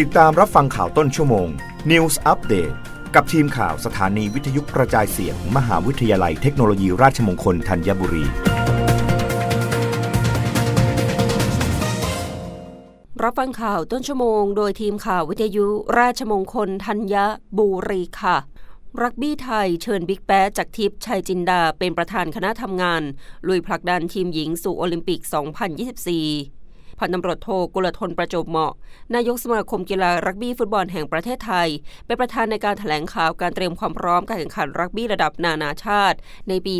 [0.00, 1.48] ติดตามรับฟังข่าวต้นชั่วโมง
[1.90, 2.74] News Update
[3.14, 8.24] กับทีมข่าวสถานีวิทยุกระจายเสียงมหาวิทยาลัยเทคโนโลยีราชมงคลธัญบุรี
[13.22, 15.66] รับฟังข่าวต้นชั่วโมง โดยทีมข่าววิทยุ
[15.98, 17.14] ราชมงคลธัญ
[17.58, 18.36] บุรีค่ะ
[19.02, 23.02] รักบี้ไทยเชิญบิ๊กแป๊จากทิพย์ชัยจินดาเป็นประธานคณะทำงาน
[23.48, 26.61] ลุยผลักดันทีมหญิงสู่โอลิมปิก 2024
[27.02, 28.72] พันตำรวจโทกุลทนประจบเหมาะ
[29.14, 31.68] นายกสมาคมกีฬารักบี้ฟุตบอลแห่งประเทศไทย
[32.06, 36.16] เป็นประธานในการถแถลงข่าวการเตรียมความพร้อมการแข่งขันรักบี้ระดับนานาชาติ
[36.48, 36.76] ในปี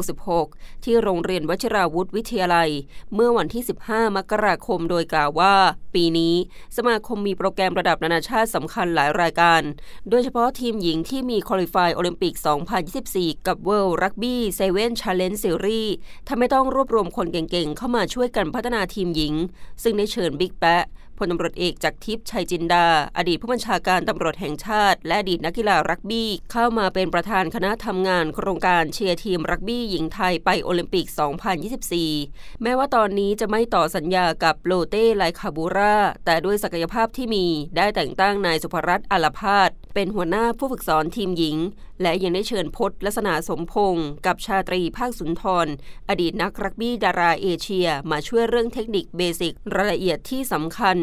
[0.00, 2.70] 2566 ที่โรงเรียนวชิราวุธวิทยาลัย
[3.14, 5.54] เมื่อวันที่ 15 มกราคมโดยกล่าวว่า
[5.94, 6.34] ปีนี้
[6.76, 9.62] สมาคมมีโปรแกรมระดับนานาชาติสำคัญหลายรายการ
[10.10, 12.34] โดยเฉพาะทีมหญิงที่มีคุริฟายโอลิมปิก
[12.90, 14.36] 2024 กับ World Rugby
[14.72, 15.90] 7 Challenge Series
[16.28, 19.34] ทำให้ต้องรวบรวมคนเก่งๆ เข้ามาช่วยกันพัฒนาทีมหญิง
[19.82, 20.84] ซึ่งได้เชิญบิ๊กแปะ
[21.24, 22.86] ลตำรวจเอกจากทิพย์ชัยจินดา
[23.16, 31.06] อดีตผู้บัญชาการตำรวจแห่งชาติ และอดีตนักกีฬารักบี้ เข้ามาเป็นประธานคณะทำงานโครงการเชียร์ทีมรักบี้หญิงไทยไปโอลิมปิก
[31.84, 41.56] 2024 แม้ว่าตอนนี้จะไม่ต่อสัญญากับโลเต้ไลคาบูราแต่ด้วยศักยภาพที่มีได้แต่งตั้งนายสุภรัตน์อาลพาดเป็นหัวหน้าผู้ฝึกสอนทีมหญิง
[42.02, 45.66] และยังได้เชิญพจน์ลักษณะสมพงศ์กับชาตรีภาคสุนทร
[46.08, 50.96] อดีตนักรักบี้ดาราเอเชีย มาช่วยเรื่องเทคนิค basic รายละเอียดที่สำคัญ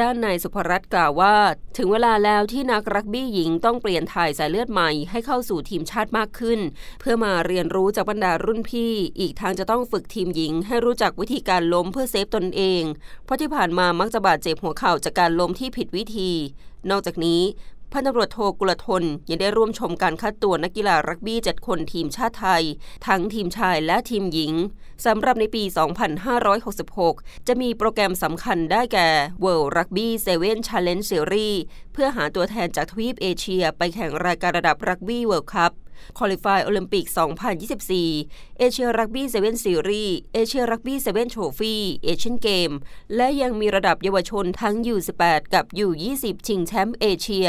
[0.00, 1.34] ด้านนายสุภรัตน์กล่าวว่า
[1.76, 6.60] ถึงเวลาแล้วที่นักรักบี้หญิงต้องเปลี่ยนถ่ายสายเลือดใหม่ให้เข้าสู่ทีมชาติมากขึ้น
[7.00, 12.82] เพื่อมาเรียนรู้จากบรรดารุ่นพี่ อีกทางจะต้องฝึกทีมหญิง ให้รู้จักวิธีการล้มเพื่อ save ตนเอง
[13.24, 16.30] เพราะที่ผ่านมามักจะบาดเจ็บหัวเข่าจากการล้มที่ผิดวิธี
[16.90, 17.42] นอกจากนี้
[17.96, 22.62] พันตำรวจโทกุลทนยังได้ร่วมชมการคัดตัวนักกีฬารักบี้ 7 คนทีมชาติไทย
[23.06, 24.52] ทั้งทีมชายและทีมหญิง
[25.06, 25.62] สำหรับในปี
[26.54, 29.08] 2566 จะมีโปรแกรมสำคัญได้แก่
[29.44, 30.08] World Rugby
[30.40, 31.58] 7 Challenge Series
[31.92, 35.72] เพื่อหาตัวแทนจากทวีปเอเชีย ไปแข่งรายการระดับ Rugby World Cup
[36.18, 37.06] qualify โอลิมปิก
[37.82, 42.70] 2024 Asia Rugby 7 Series Asia Rugby 7 Trophy เอเชียนเกมส์
[43.16, 47.48] และยังมีระดับเยาวชนทั้ง U18 กับ U20 ชิงแชมป์เอเชีย